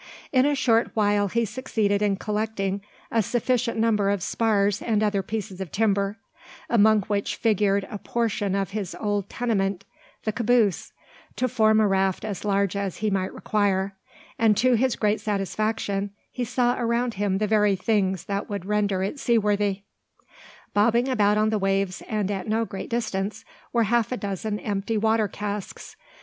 In 0.31 0.47
a 0.47 0.55
short 0.55 0.89
while 0.95 1.27
he 1.27 1.45
succeeded 1.45 2.01
in 2.01 2.15
collecting 2.15 2.81
a 3.11 3.21
sufficient 3.21 3.77
number 3.77 4.09
of 4.09 4.23
spars 4.23 4.81
and 4.81 5.03
other 5.03 5.21
pieces 5.21 5.61
of 5.61 5.71
timber, 5.71 6.17
among 6.71 7.01
which 7.03 7.35
figured 7.35 7.87
a 7.87 7.99
portion 7.99 8.55
of 8.55 8.71
his 8.71 8.95
own 8.95 9.05
old 9.05 9.29
tenement, 9.29 9.85
the 10.23 10.31
caboose, 10.31 10.91
to 11.35 11.47
form 11.47 11.79
a 11.79 11.87
raft 11.87 12.25
as 12.25 12.43
large 12.43 12.75
as 12.75 12.97
he 12.97 13.11
might 13.11 13.31
require; 13.31 13.95
and 14.39 14.57
to 14.57 14.73
his 14.73 14.95
great 14.95 15.21
satisfaction 15.21 16.09
he 16.31 16.43
saw 16.43 16.75
around 16.79 17.13
him 17.13 17.37
the 17.37 17.45
very 17.45 17.75
things 17.75 18.23
that 18.23 18.49
would 18.49 18.65
render 18.65 19.03
it 19.03 19.19
seaworthy. 19.19 19.83
Bobbing 20.73 21.09
about 21.09 21.37
on 21.37 21.51
the 21.51 21.59
waves, 21.59 22.01
and 22.09 22.31
at 22.31 22.47
no 22.47 22.65
great 22.65 22.89
distance, 22.89 23.45
were 23.71 23.83
half 23.83 24.11
a 24.11 24.17
dozen 24.17 24.59
empty 24.61 24.97
water 24.97 25.27
casks. 25.27 25.95